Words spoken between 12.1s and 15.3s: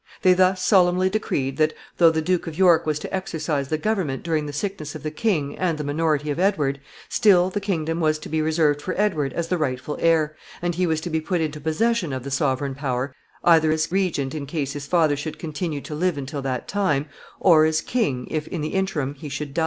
of the sovereign power, either as regent in case his father